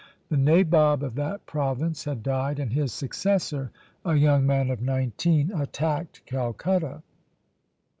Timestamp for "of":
1.03-1.13, 4.71-4.81